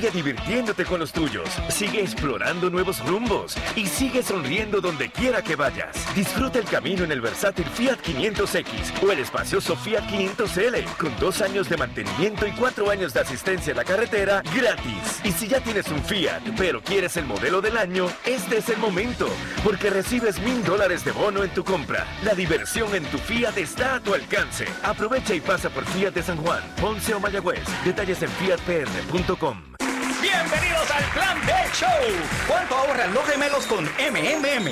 [0.00, 5.56] Sigue divirtiéndote con los tuyos, sigue explorando nuevos rumbos y sigue sonriendo donde quiera que
[5.56, 5.94] vayas.
[6.14, 11.42] Disfruta el camino en el versátil Fiat 500X o el espacioso Fiat 500L con dos
[11.42, 15.20] años de mantenimiento y cuatro años de asistencia en la carretera gratis.
[15.22, 18.78] Y si ya tienes un Fiat, pero quieres el modelo del año, este es el
[18.78, 19.28] momento,
[19.62, 22.06] porque recibes mil dólares de bono en tu compra.
[22.24, 24.66] La diversión en tu Fiat está a tu alcance.
[24.82, 27.66] Aprovecha y pasa por Fiat de San Juan, Ponce o Mayagüez.
[27.84, 29.69] Detalles en fiatpr.com.
[30.22, 31.88] Bienvenidos al Plan B Show.
[32.46, 34.68] ¿Cuánto ahorran los gemelos con MMM?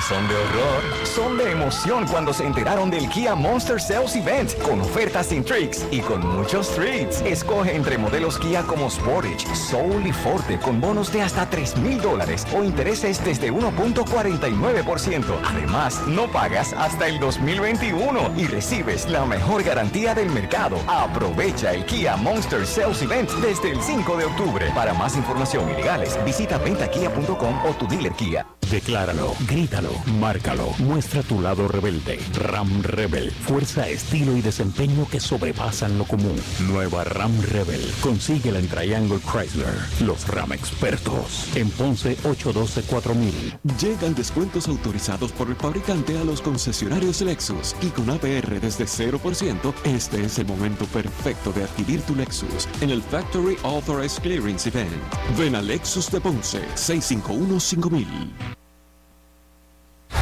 [0.00, 4.80] Son de horror, son de emoción cuando se enteraron del Kia Monster Sales Event con
[4.80, 7.20] ofertas sin tricks y con muchos treats.
[7.22, 12.00] Escoge entre modelos Kia como Sportage, Soul y Forte con bonos de hasta 3 mil
[12.00, 15.24] dólares o intereses desde 1.49%.
[15.44, 20.78] Además, no pagas hasta el 2021 y recibes la mejor garantía del mercado.
[20.86, 24.70] Aprovecha el Kia Monster Sales Event desde el 5 de octubre.
[24.74, 28.46] Para más información y legales, visita ventakia.com o tu dealer Kia.
[28.70, 32.20] Decláralo, grítalo, márcalo, muestra tu lado rebelde.
[32.34, 36.36] Ram Rebel, fuerza, estilo y desempeño que sobrepasan lo común.
[36.68, 39.74] Nueva Ram Rebel, consíguela en Triangle Chrysler,
[40.06, 41.48] los Ram expertos.
[41.56, 43.58] En Ponce 812-4000.
[43.80, 49.74] Llegan descuentos autorizados por el fabricante a los concesionarios Lexus y con APR desde 0%,
[49.84, 54.92] este es el momento perfecto de adquirir tu Lexus en el Factory Authorized Clearance Event.
[55.36, 58.59] Ven a Lexus de Ponce 651-5000.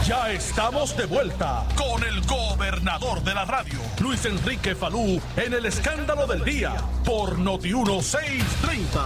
[0.08, 5.66] Ya estamos de vuelta con el gobernador de la radio, Luis Enrique Falú, en el
[5.66, 9.04] escándalo del día por Noti 1630.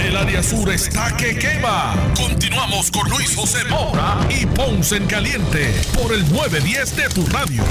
[0.00, 1.94] El área sur está que quema.
[2.16, 7.62] Continuamos con Luis José Moura y Ponce en Caliente por el 910 de tu radio.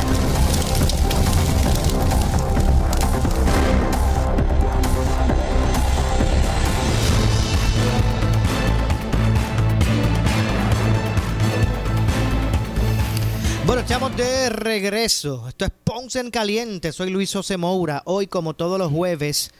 [13.65, 15.47] Bueno, estamos de regreso.
[15.49, 16.91] Esto es Ponce en Caliente.
[16.91, 18.03] Soy Luis José Moura.
[18.05, 19.51] Hoy, como todos los jueves,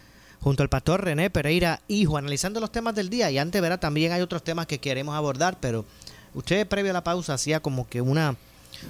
[0.41, 3.29] junto al pastor René Pereira, hijo, analizando los temas del día.
[3.31, 5.85] Y antes, verá, también hay otros temas que queremos abordar, pero
[6.33, 8.35] usted previo a la pausa hacía como que una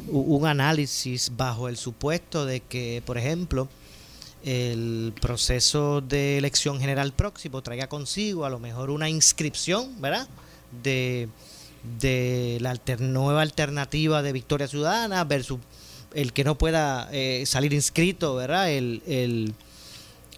[0.10, 3.70] un análisis bajo el supuesto de que, por ejemplo,
[4.44, 10.28] el proceso de elección general próximo traiga consigo a lo mejor una inscripción, ¿verdad?
[10.84, 11.28] De,
[12.00, 15.60] de la alter- nueva alternativa de Victoria Ciudadana versus
[16.14, 18.72] el que no pueda eh, salir inscrito, ¿verdad?
[18.72, 19.54] El, el,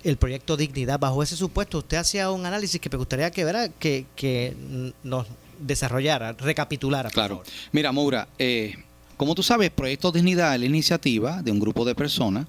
[0.03, 0.99] el proyecto Dignidad.
[0.99, 3.71] Bajo ese supuesto, usted hacía un análisis que me gustaría que, ¿verdad?
[3.79, 4.55] que, que
[5.03, 5.27] nos
[5.59, 7.09] desarrollara, recapitulara.
[7.09, 7.35] por Claro.
[7.37, 7.47] favor.
[7.71, 8.75] Mira, Moura, eh,
[9.17, 12.47] como tú sabes, Proyecto Dignidad es la iniciativa de un grupo de personas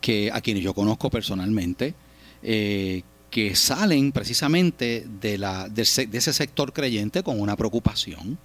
[0.00, 1.94] que a quienes yo conozco personalmente,
[2.42, 8.38] eh, que salen precisamente de, la, de ese sector creyente con una preocupación,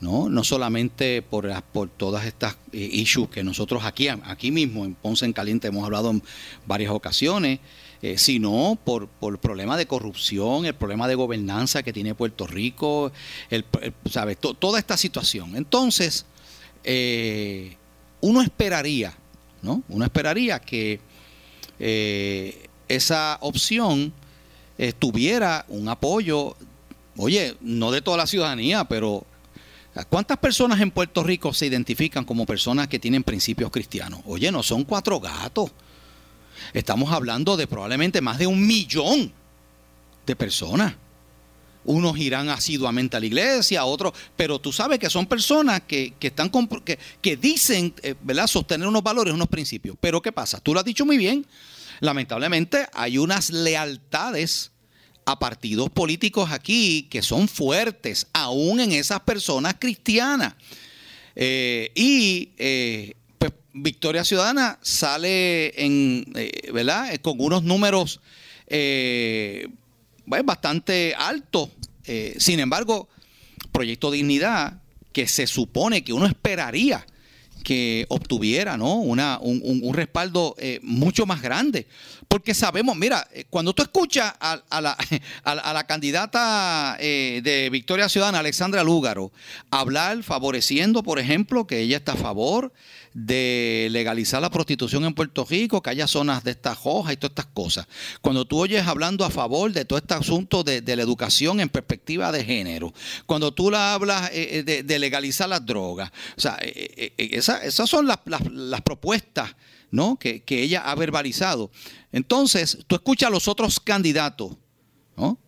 [0.00, 0.28] ¿no?
[0.28, 5.24] No solamente por, por todas estas eh, issues que nosotros aquí, aquí mismo en Ponce
[5.24, 6.22] en Caliente hemos hablado en
[6.66, 7.60] varias ocasiones,
[8.02, 12.46] eh, sino por, por el problema de corrupción, el problema de gobernanza que tiene Puerto
[12.46, 13.12] Rico,
[13.48, 13.64] el,
[14.10, 14.36] ¿sabes?
[14.38, 15.56] To- toda esta situación.
[15.56, 16.26] Entonces,
[16.82, 17.76] eh,
[18.20, 19.14] uno esperaría,
[19.62, 19.82] ¿no?
[19.88, 21.00] Uno esperaría que
[22.88, 24.12] esa opción
[24.98, 26.56] tuviera un apoyo,
[27.16, 29.24] oye, no de toda la ciudadanía, pero
[30.08, 34.20] ¿cuántas personas en Puerto Rico se identifican como personas que tienen principios cristianos?
[34.24, 35.70] Oye, no son cuatro gatos.
[36.72, 39.32] Estamos hablando de probablemente más de un millón
[40.26, 40.94] de personas.
[41.84, 46.32] Unos irán asiduamente a la iglesia, otros, pero tú sabes que son personas que, que
[47.20, 49.96] que dicen, eh, ¿verdad?, sostener unos valores, unos principios.
[50.00, 50.60] Pero ¿qué pasa?
[50.60, 51.46] Tú lo has dicho muy bien.
[52.00, 54.72] Lamentablemente hay unas lealtades
[55.26, 60.54] a partidos políticos aquí que son fuertes, aún en esas personas cristianas.
[61.36, 67.14] Eh, y eh, pues Victoria Ciudadana sale en, eh, ¿verdad?
[67.20, 68.20] Con unos números
[70.26, 71.68] bueno, bastante altos.
[72.38, 73.08] Sin embargo,
[73.72, 74.80] Proyecto Dignidad,
[75.12, 77.06] que se supone que uno esperaría
[77.64, 78.94] que obtuviera ¿no?
[78.96, 81.86] Una, un, un- respaldo eh, mucho más grande.
[82.28, 84.96] Porque sabemos, mira, eh, cuando tú escuchas a, a la,
[85.44, 89.32] a la- a la candidata eh, de Victoria Ciudadana, Alexandra Lúgaro,
[89.70, 92.72] hablar favoreciendo, por ejemplo, que ella está a favor
[93.14, 97.30] de legalizar la prostitución en Puerto Rico, que haya zonas de estas hojas y todas
[97.30, 97.86] estas cosas.
[98.20, 101.68] Cuando tú oyes hablando a favor de todo este asunto de, de la educación en
[101.68, 102.92] perspectiva de género,
[103.26, 107.64] cuando tú la hablas eh, eh, de, de legalizar las drogas, o sea, eh, esa-
[107.64, 109.54] esas son las, las- propuestas
[109.92, 110.16] ¿no?
[110.18, 111.70] que, que ella ha verbalizado.
[112.10, 114.56] Entonces, tú escuchas a los otros candidatos,
[115.16, 115.38] ¿no?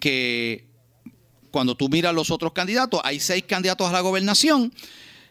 [0.00, 0.66] Que
[1.50, 4.72] cuando tú miras los otros candidatos, hay seis candidatos a la gobernación.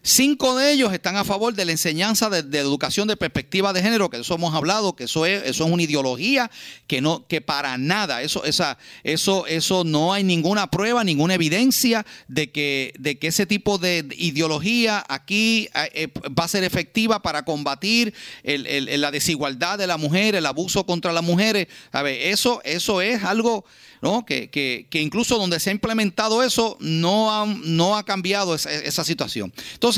[0.03, 4.09] Cinco de ellos están a favor de la enseñanza de, educación de perspectiva de género,
[4.09, 6.49] que eso hemos hablado, que eso es, eso es una ideología
[6.87, 12.03] que no, que para nada, eso, esa, eso, eso no hay ninguna prueba, ninguna evidencia
[12.27, 17.21] de que, de que ese tipo de ideología aquí eh, eh, va a ser efectiva
[17.21, 21.67] para combatir la desigualdad de la mujer, el abuso contra las mujeres.
[21.91, 23.65] A ver, eso, eso es algo
[24.01, 24.25] ¿no?
[24.25, 28.73] Que, que- que incluso donde se ha implementado eso no ha, no ha cambiado esa,
[28.73, 29.53] esa situación.
[29.75, 29.90] Entonces,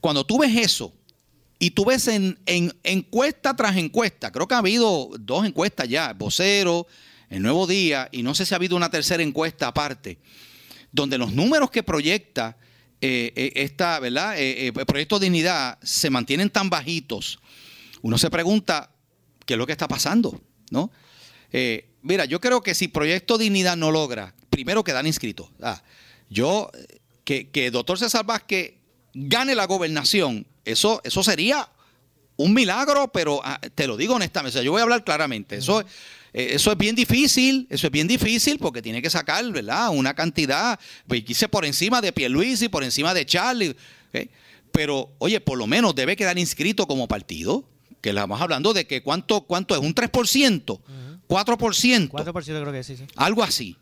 [0.00, 0.92] cuando tú ves eso
[1.58, 6.12] y tú ves en, en encuesta tras encuesta, creo que ha habido dos encuestas ya,
[6.14, 6.86] Vocero,
[7.28, 10.18] El Nuevo Día, y no sé si ha habido una tercera encuesta aparte,
[10.92, 12.56] donde los números que proyecta
[13.02, 14.38] eh, eh, esta, ¿verdad?
[14.38, 17.38] Eh, eh, Proyecto Dignidad se mantienen tan bajitos.
[18.02, 18.90] Uno se pregunta
[19.46, 20.40] qué es lo que está pasando,
[20.70, 20.90] ¿no?
[22.02, 25.50] Mira, yo creo que si Proyecto Dignidad no logra, primero quedar inscritos.
[25.60, 25.82] Ah,
[26.28, 26.70] yo,
[27.30, 28.74] que, que doctor César Vázquez
[29.14, 31.68] gane la gobernación, eso, eso sería
[32.34, 35.54] un milagro, pero ah, te lo digo honestamente, o sea, yo voy a hablar claramente.
[35.54, 35.86] Eso, eh,
[36.32, 39.90] eso es bien difícil, eso es bien difícil porque tiene que sacar, ¿verdad?
[39.90, 43.76] Una cantidad, pues, quise por encima de Pierluisi, por encima de Charlie.
[44.72, 47.62] Pero, oye, por lo menos debe quedar inscrito como partido,
[48.00, 50.80] que estamos hablando de que cuánto, cuánto es, un 3%, 4%.
[51.28, 53.04] 4% creo que sí, sí.
[53.14, 53.76] Algo así.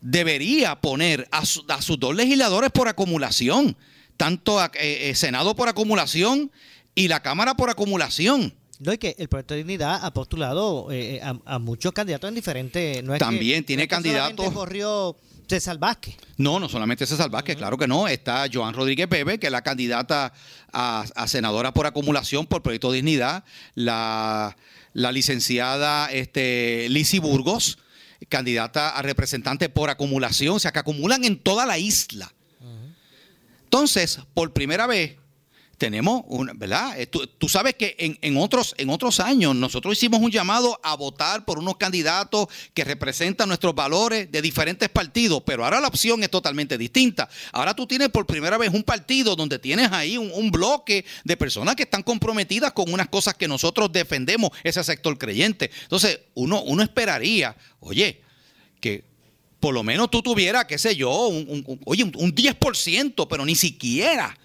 [0.00, 3.76] Debería poner a, su- a sus dos legisladores por acumulación,
[4.16, 6.50] tanto a, eh, eh, Senado por acumulación
[6.94, 8.54] y la Cámara por acumulación.
[8.78, 12.28] No, y que el Proyecto de Dignidad ha postulado eh, eh, a, a muchos candidatos
[12.28, 13.04] en diferentes.
[13.04, 16.16] No es También que- tiene no candidatos- corrió César Vázquez.
[16.38, 18.08] No, no solamente César Vázquez, claro que no.
[18.08, 20.32] Está Joan Rodríguez Bebe, que es la candidata
[20.72, 23.44] a, a senadora por acumulación por Proyecto Dignidad.
[23.74, 24.56] La,
[24.94, 27.78] la licenciada este, Lizzy Burgos,
[28.28, 30.56] candidata a representante por acumulación.
[30.56, 32.32] O sea, que acumulan en toda la isla.
[33.64, 35.16] Entonces, por primera vez,
[35.80, 37.00] tenemos una, ¿verdad?
[37.00, 40.94] Eh, Tú, sabes que en, en otros, en otros años nosotros hicimos un llamado a
[40.94, 46.22] votar por unos candidatos que representan nuestros valores de diferentes partidos, pero ahora la opción
[46.22, 47.30] es totalmente distinta.
[47.50, 51.76] Ahora tú tienes por primera vez un partido donde tienes ahí un, bloque de personas
[51.76, 55.70] que están comprometidas con unas cosas que nosotros defendemos, ese sector creyente.
[55.84, 58.20] Entonces, uno, uno esperaría, oye,
[58.80, 59.04] que
[59.60, 63.46] por lo menos tú tuvieras, qué sé yo, un, un- un- oye, un 10%, pero
[63.46, 64.36] ni siquiera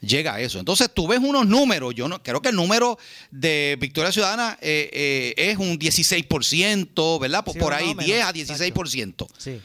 [0.00, 0.58] llega a eso.
[0.58, 2.98] Entonces tú ves unos números, yo no creo que el número
[3.30, 7.44] de Victoria Ciudadana eh, eh, es un 16%, ¿verdad?
[7.44, 9.26] Por, Sí, por más ahí, o menos, 10 a 16%.
[9.38, 9.60] Sí.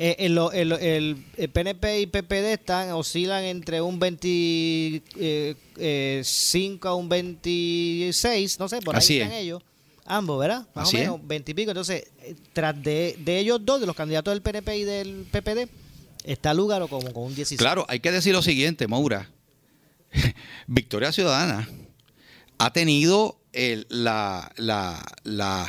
[0.00, 7.08] Eh, el, el- el- el PNP y PPD están, oscilan entre un 25 a un
[7.08, 9.42] 26, no sé, por ahí Así están es.
[9.42, 9.60] ellos.
[10.06, 10.66] Ambos, ¿verdad?
[10.74, 11.70] Más Así o menos, 20 y pico.
[11.72, 15.68] Entonces, eh, tras de, de ellos dos, de los candidatos del PNP y del PPD,
[16.24, 17.58] está Lúgaro como con un 16.
[17.58, 19.28] Claro, hay que decir lo siguiente, Maura.
[20.66, 21.68] Victoria Ciudadana
[22.58, 23.40] ha tenido
[23.88, 25.68] la, la, la-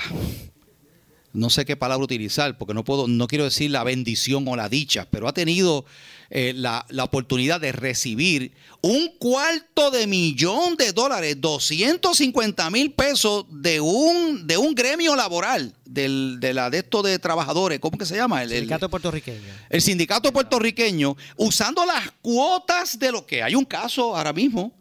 [1.34, 4.68] no sé qué palabra utilizar, porque no puedo, no quiero decir la bendición o la
[4.70, 5.86] dicha, pero ha tenido
[6.32, 13.46] eh, la, la oportunidad de recibir un cuarto de millón de dólares, 250 mil pesos
[13.50, 18.06] de un, de un gremio laboral, del, de la de esto de trabajadores, ¿cómo que
[18.06, 18.44] se llama?
[18.44, 19.54] El- el- Sindicato puertorriqueño.
[19.70, 24.74] el sindicato puertorriqueño usando las cuotas de lo que hay un caso ahora mismo.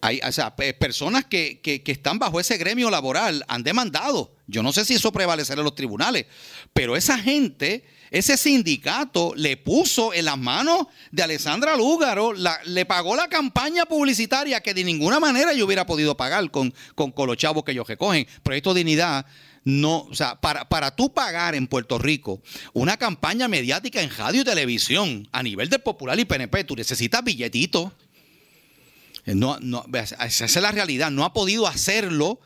[0.00, 4.32] Hay, o sea, pe- personas que, que- que están bajo ese gremio laboral han demandado.
[4.46, 6.26] Yo no sé si eso prevalecerá en los tribunales,
[6.72, 13.16] pero esa gente, ese sindicato le puso en las manos de Alessandra Lúgaro, le pagó
[13.16, 17.36] la campaña publicitaria que de ninguna manera yo hubiera podido pagar con, con, con los
[17.36, 18.26] chavos que ellos recogen.
[18.42, 19.26] Proyecto Dignidad
[19.64, 22.40] no, o sea, para, para tú pagar en Puerto Rico
[22.72, 27.22] una campaña mediática en radio y televisión a nivel del Popular y PNP, tú necesitas
[27.22, 27.92] billetitos.
[29.26, 31.10] Eh, No, no, esa es la realidad.
[31.10, 32.40] No ha podido hacerlo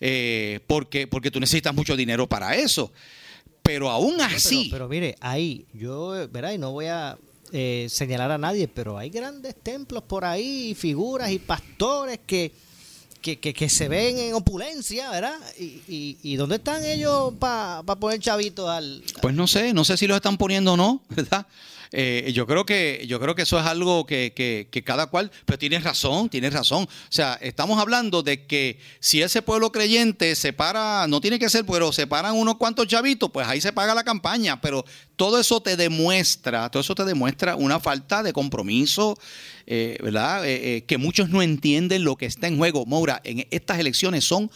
[0.00, 2.92] eh, porque, porque tú necesitas mucho dinero para eso.
[3.68, 6.52] Pero aún así, Pero, mire, ahí, yo, ¿verdad?
[6.52, 7.18] Y no voy a
[7.52, 12.50] eh, señalar a nadie, pero hay grandes templos por ahí, figuras y pastores que,
[13.20, 15.34] que, que, que se ven en opulencia, ¿verdad?
[15.58, 19.02] Y, y, y ¿dónde están ellos para poner chavitos al...
[19.20, 21.46] pues no sé, no sé si los están poniendo o no, ¿verdad?
[21.92, 25.58] Eh, yo creo que yo creo que eso es algo que, que, cada cual, pero
[25.58, 26.84] tienes razón, tienes razón.
[26.84, 31.48] O sea, estamos hablando de que si ese pueblo creyente se para, no tiene que
[31.48, 34.60] ser, pero se paran unos cuantos chavitos, pues ahí se paga la campaña.
[34.60, 34.84] Pero
[35.16, 39.18] todo eso te demuestra, todo eso te demuestra una falta de compromiso,
[39.66, 40.46] eh, ¿verdad?
[40.46, 42.86] Eh, eh, que muchos no entienden lo que está en juego.
[42.86, 44.50] Moura, en estas elecciones son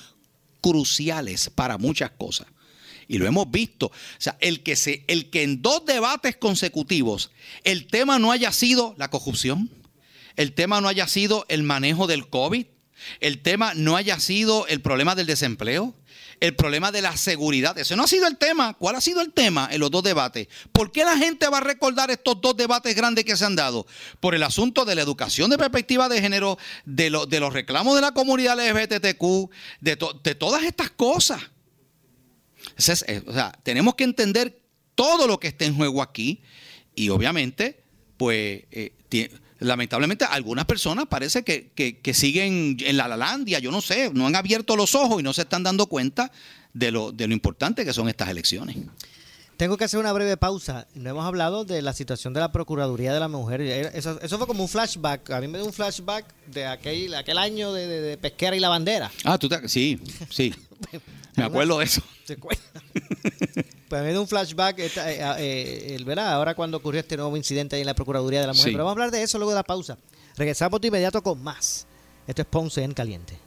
[0.61, 2.47] cruciales para muchas cosas.
[3.09, 3.87] Y lo hemos visto.
[3.87, 7.31] O sea, el que, se, el que en dos debates consecutivos
[7.65, 9.71] el tema no haya sido la corrupción,
[10.37, 12.67] el tema no haya sido el manejo del COVID,
[13.21, 15.95] el tema no haya sido el problema del desempleo,
[16.43, 17.79] el problema de la seguridad.
[17.79, 18.75] Ese no ha sido el tema.
[18.75, 20.49] ¿Cuál ha sido el tema en los dos debates?
[20.73, 23.87] ¿Por qué la gente va a recordar estos dos debates grandes que se han dado?
[24.19, 27.95] Por el asunto de la educación de perspectiva de género, de, lo, de los reclamos
[27.95, 29.51] de la comunidad LGBTQ,
[29.81, 31.41] de, to, de todas estas cosas.
[32.77, 34.61] Es, eh, o sea, tenemos que entender
[34.95, 36.43] todo lo que está en juego aquí
[36.95, 37.83] y obviamente,
[38.17, 38.93] pues, eh,
[39.59, 44.27] lamentablemente algunas personas parece que, que, que, siguen en la lalandia, yo no sé, no
[44.27, 46.31] han abierto los ojos y no se están dando cuenta
[46.73, 48.77] de lo, de lo importante que son estas elecciones.
[49.57, 50.89] Tengo que hacer una breve pausa.
[50.95, 53.61] No hemos hablado de la situación de la Procuraduría de la Mujer.
[53.61, 55.31] Eso, eso fue como un flashback.
[55.31, 58.61] A mí me dio un flashback de aquel, aquel año de, de, de Pesquera y
[58.61, 59.11] la Bandera.
[59.25, 60.01] Ah, tú te, sí,
[60.31, 60.53] sí.
[61.37, 62.03] me acuerdo de eso.
[62.25, 62.63] ¿Se acuerda?
[63.89, 66.33] pues me dio un flashback, esta, eh, eh, el, ¿verdad?
[66.33, 68.65] Ahora cuando ocurrió este nuevo incidente ahí en la Procuraduría de la Mujer.
[68.65, 68.73] Sí.
[68.73, 69.99] Pero vamos a hablar de eso luego de la pausa.
[70.37, 71.87] Regresamos de inmediato con más.
[72.27, 73.39] Esto es Ponce en Caliente.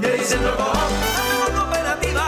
[0.00, 2.21] Que dicen loco, operativa.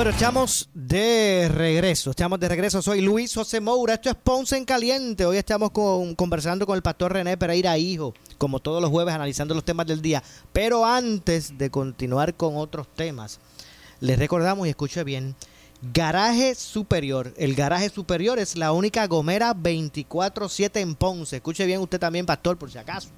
[0.00, 2.08] Bueno, estamos de regreso.
[2.08, 2.80] Estamos de regreso.
[2.80, 3.92] Soy Luis José Moura.
[3.92, 5.26] Esto es Ponce en Caliente.
[5.26, 9.54] Hoy estamos con- conversando con el pastor René Pereira Hijo, como todos los jueves, analizando
[9.54, 10.22] los temas del día.
[10.54, 13.40] Pero antes de continuar con otros temas,
[14.00, 15.36] les recordamos y escuche bien.
[15.92, 17.34] Garaje Superior.
[17.36, 21.36] El garaje superior es la única gomera 24-7 en Ponce.
[21.36, 23.10] Escuche bien usted también, pastor, por si acaso.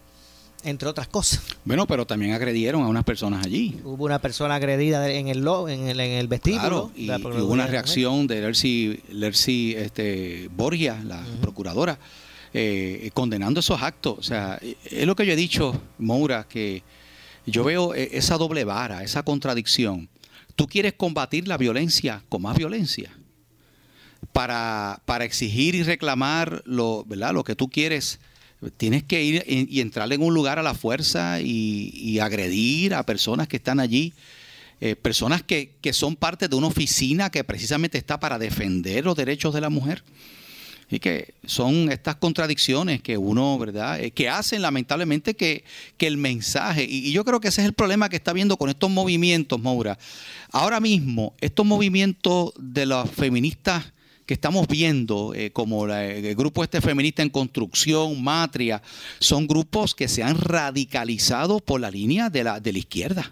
[0.64, 1.42] entre otras cosas.
[1.66, 3.80] Bueno, pero también agredieron a unas personas allí.
[3.84, 6.62] Hubo una persona agredida en el, lo- en el, en el vestíbulo.
[6.62, 12.00] Claro, y, la y hubo una reacción de Lercy, Lercy, este, Borgia, la procuradora,
[12.54, 14.18] eh, condenando esos actos.
[14.20, 16.84] O sea, eh, es lo que yo he dicho, Moura, que
[17.46, 20.10] yo veo eh, esa doble vara, esa contradicción.
[20.56, 23.12] Tú quieres combatir la violencia con más violencia
[24.34, 27.34] para, para exigir y reclamar lo, ¿verdad?
[27.34, 28.20] lo que tú quieres.
[28.78, 33.04] Tienes que ir y entrar en un lugar a la fuerza y, y agredir a
[33.04, 34.14] personas que están allí.
[34.80, 39.16] eh, personas que, que son parte de una oficina que precisamente está para defender los
[39.16, 40.04] derechos de la mujer.
[40.90, 44.00] Y que son estas contradicciones que uno, ¿verdad?
[44.00, 45.66] Eh, que hacen lamentablemente que,
[45.98, 48.56] que el mensaje, y, y yo creo que ese es el problema que está viendo
[48.56, 49.98] con estos movimientos, Maura.
[50.50, 53.92] Ahora mismo, estos movimientos de las feministas
[54.28, 58.82] que estamos viendo, eh, como el grupo este feminista en construcción, Matria,
[59.20, 63.32] son grupos que se han radicalizado por la línea de la, de la izquierda.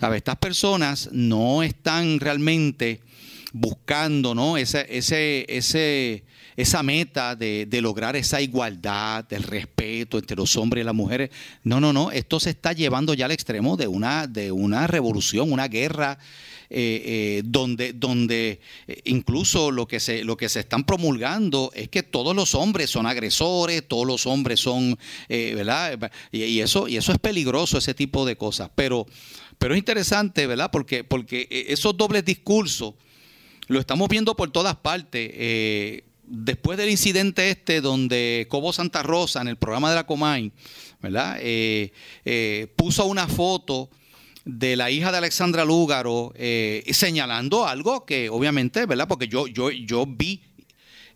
[0.00, 0.16] ¿Sabe?
[0.16, 3.00] Estas personas no están realmente
[3.52, 4.56] buscando ¿no?
[4.56, 6.24] ese, ese, ese,
[6.56, 11.30] esa meta de, de lograr esa igualdad, del respeto entre los hombres y las mujeres.
[11.64, 12.10] No, no, no.
[12.10, 16.18] Esto se está llevando ya al extremo de una, de una revolución, una guerra.
[16.68, 17.02] Eh,
[17.38, 22.02] eh, donde, donde eh, incluso lo que, se, lo que se están promulgando es que
[22.02, 24.98] todos los hombres son agresores, todos los hombres son,
[25.28, 26.10] ¿verdad?
[26.32, 28.70] Y, eso, y eso es peligroso, ese tipo de cosas.
[28.74, 29.06] Pero,
[29.58, 30.70] pero es interesante, ¿verdad?
[30.72, 32.94] Porque, porque esos dobles discursos
[33.68, 36.02] lo estamos viendo por todas partes.
[36.24, 40.50] Después del incidente este donde Cobo Santa Rosa en el programa de la Comay,
[41.00, 41.38] ¿verdad?
[42.74, 43.88] Puso una foto
[44.48, 49.08] de la hija de Alexandra Lúgaro eh, señalando algo que obviamente, ¿verdad?
[49.08, 50.40] Porque yo, yo, yo vi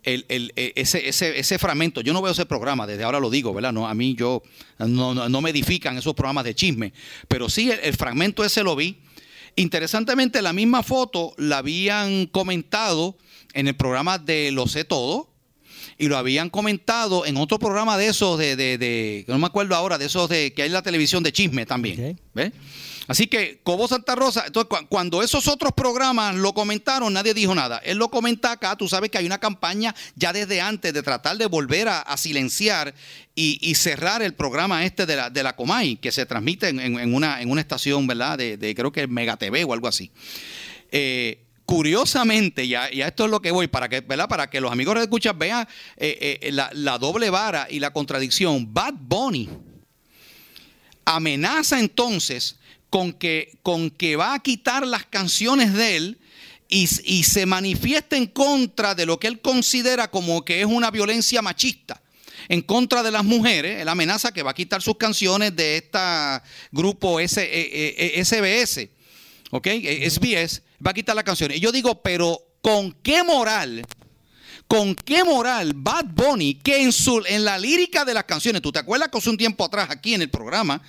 [0.03, 3.31] el- el- e- ese, ese, ese fragmento, yo no veo ese programa, desde ahora lo
[3.31, 3.73] digo, ¿verdad?
[3.73, 4.43] No, a mí yo
[4.79, 6.93] no, no- no me edifican esos programas de chisme,
[7.29, 8.99] pero sí el, el fragmento ese lo vi.
[9.57, 13.17] Interesantemente, la misma foto la habían comentado
[13.53, 15.29] en el programa de Lo sé todo,
[15.99, 19.47] y lo habían comentado en otro programa de esos, de, de, de- que no me
[19.47, 21.97] acuerdo ahora, de esos de que hay en la televisión de chisme también.
[22.33, 22.53] ¿ves?
[23.07, 27.55] Así que Cobo Santa Rosa, entonces, cu- cuando esos otros programas lo comentaron, nadie dijo
[27.55, 27.79] nada.
[27.79, 31.37] Él lo comenta acá, tú sabes que hay una campaña ya desde antes de tratar
[31.37, 32.95] de volver a, silenciar
[33.35, 38.07] y, cerrar el programa este de la, de Comay, que se transmite en, una, estación,
[38.07, 38.39] ¿verdad?
[38.39, 40.11] De, creo que Mega TV o algo así.
[40.93, 44.29] Eh, curiosamente, y a, y a esto es lo que voy, para que, ¿verdad?
[44.29, 47.93] Para que los amigos de escuchas vean eh, eh, la, la doble vara y la
[47.93, 48.73] contradicción.
[48.73, 49.49] Bad Bunny
[51.05, 52.57] amenaza entonces
[52.91, 56.19] con que, con que va a quitar las canciones de él
[56.69, 60.91] y, y se manifiesta en contra de lo que él considera como que es una
[60.91, 62.03] violencia machista.
[62.49, 65.99] En contra de las mujeres, él amenaza que va a quitar sus canciones de este
[66.73, 68.89] grupo S- eh, eh, SBS,
[69.51, 69.67] ¿ok?
[69.67, 71.59] Eh, SBS, va a quitar las canciones.
[71.59, 73.85] Y yo digo, pero ¿con qué moral?
[74.71, 78.71] ¿Con qué moral Bad Bunny, que en, su, en la lírica de las canciones, tú
[78.71, 80.81] te acuerdas que hace un tiempo atrás aquí en el programa,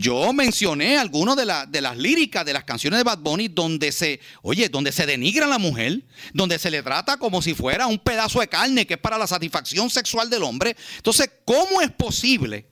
[0.00, 3.90] yo mencioné algunas de, la- de las líricas de las canciones de Bad Bunny donde
[3.90, 6.04] se, oye, donde se denigra a la mujer,
[6.34, 9.26] donde se le trata como si fuera un pedazo de carne que es para la
[9.26, 10.76] satisfacción sexual del hombre.
[10.98, 12.66] Entonces, ¿cómo es posible?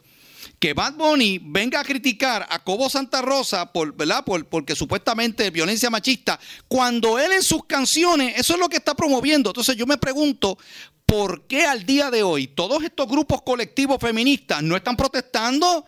[0.64, 4.24] Que Bad Bunny venga a criticar a Cobo Santa Rosa por, ¿verdad?
[4.24, 8.94] Por, porque supuestamente violencia machista, cuando él en sus canciones, eso es lo que está
[8.94, 9.50] promoviendo.
[9.50, 10.56] Entonces yo me pregunto,
[11.04, 15.84] ¿por qué al día de hoy todos estos grupos colectivos feministas no están protestando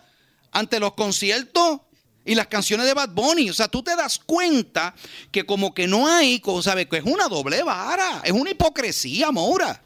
[0.53, 1.81] ante los conciertos?
[2.27, 4.95] Y las canciones de Bad Bunny, o sea, tú te das cuenta
[5.31, 9.86] que como que no hay, sabes, que es una doble vara, es una hipocresía, Moura.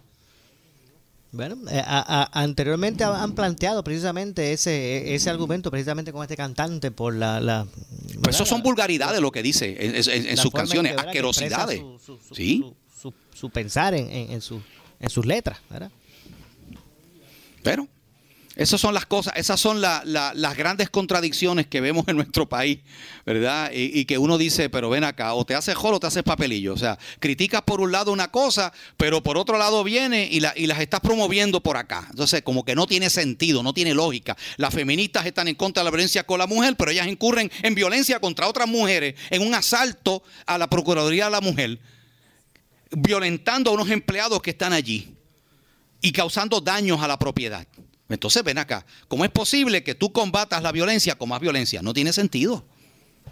[1.33, 6.37] Bueno, eh, a- a- anteriormente ha- han planteado precisamente ese, ese argumento precisamente con este
[6.37, 7.41] cantante por la...
[7.41, 7.67] la
[8.23, 11.79] Pues eso son vulgaridades lo que dice en, en- en la sus canciones, asquerosidades.
[11.79, 12.65] su- su- su- ¿Sí?
[13.33, 14.41] su, pensar en, en, en
[15.11, 15.91] sus letras, ¿verdad?
[17.63, 17.87] Pero
[18.57, 22.49] esas son las cosas, esas son la- la- las grandes contradicciones que vemos en nuestro
[22.49, 22.81] país,
[23.25, 23.71] ¿verdad?
[23.73, 26.75] Y, que uno dice, pero ven acá, o te haces jolo o te haces papelillo.
[26.75, 30.67] O sea, criticas por un lado una cosa, pero por otro lado viene y, y
[30.67, 32.07] las estás promoviendo por acá.
[32.11, 34.37] Entonces, como que no tiene sentido, no tiene lógica.
[34.57, 37.75] Las feministas están en contra de la violencia con la mujer, pero ellas incurren en
[37.77, 41.79] violencia contra otras mujeres, en un asalto a la Procuraduría de la Mujer,
[42.91, 45.15] violentando a unos empleados que están allí
[46.01, 47.67] y causando daños a la propiedad.
[48.11, 51.83] Entonces ven acá, ¿cómo es posible que tú combatas la violencia con más violencia?
[51.83, 52.65] No tiene sentido.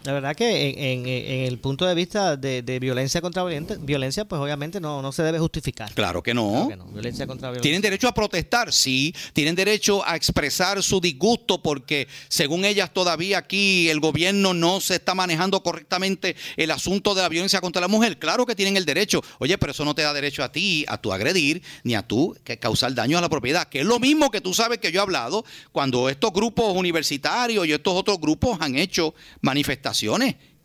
[0.03, 3.77] La verdad que en, en- en el punto de vista de, de violencia contra violencia,
[3.81, 5.93] violencia, pues obviamente no, no se debe justificar.
[5.93, 6.51] Claro que no.
[6.51, 6.85] Claro que no.
[6.85, 7.61] Violencia contra violencia.
[7.63, 9.13] Tienen derecho a protestar, sí.
[9.33, 14.95] Tienen derecho a expresar su disgusto porque según ellas todavía aquí el gobierno no se
[14.95, 18.17] está manejando correctamente el asunto de la violencia contra la mujer.
[18.19, 19.21] Claro que tienen el derecho.
[19.39, 22.35] Oye, pero eso no te da derecho a ti a tu agredir ni a tú
[22.43, 23.67] que causar daño a la propiedad.
[23.67, 27.65] Que es lo mismo que tú sabes que yo he hablado cuando estos grupos universitarios
[27.67, 29.88] y estos otros grupos han hecho manifestaciones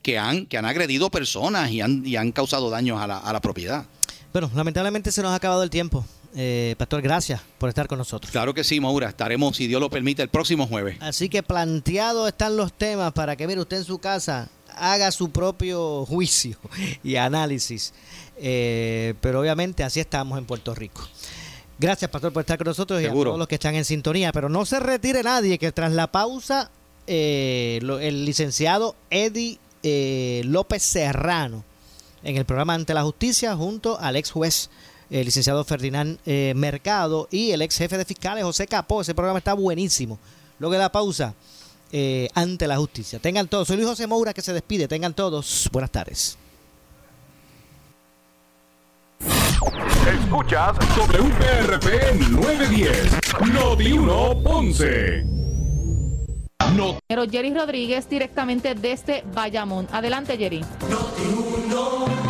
[0.03, 3.33] que han, que han agredido personas y han, y han causado daños a la, a
[3.33, 3.87] la propiedad.
[4.33, 6.05] Bueno, lamentablemente se nos ha acabado el tiempo.
[6.37, 8.33] Eh, Pastor, gracias por estar con nosotros.
[8.33, 9.09] Claro que sí, Maura.
[9.09, 10.97] Estaremos, si Dios lo permite, el próximo jueves.
[11.01, 15.31] Así que planteados están los temas para que, mire, usted en su casa haga su
[15.31, 16.59] propio juicio
[17.05, 17.95] y análisis.
[18.37, 21.09] Eh, pero obviamente así estamos en Puerto Rico.
[21.79, 24.33] Gracias, Pastor, por estar con nosotros y a todos los que están en sintonía.
[24.33, 26.73] Pero no se retire nadie, que tras la pausa,
[27.07, 31.63] eh, el licenciado Eddie eh, López Serrano,
[32.23, 34.71] en el programa Ante la Justicia, junto al ex juez,
[35.11, 39.03] el licenciado Ferdinand eh, Mercado, y el ex jefe de fiscales, José Capó.
[39.03, 40.19] Ese programa está buenísimo.
[40.59, 41.35] Luego de la pausa,
[41.93, 43.19] eh, Ante la Justicia.
[43.19, 43.69] Tengan todos.
[43.69, 44.89] Soy Luis José Moura que se despide.
[44.89, 45.69] Tengan todos.
[45.71, 46.39] Buenas tardes.
[50.07, 55.44] Escuchas WPRP 910, Noti 1 Ponce.
[56.75, 56.99] No.
[57.07, 59.87] Pero Jerry Rodríguez directamente desde Bayamón.
[59.93, 60.65] Adelante, Jerry.
[61.67, 62.24] Uno